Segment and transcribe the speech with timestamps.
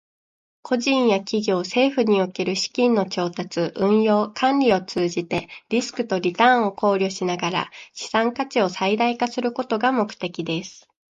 [0.63, 10.89] 個人や企業、政府における資金の調達、運用、管理を通じて、リスクとリターンを考慮しながら資産価値を最大化することが目的です。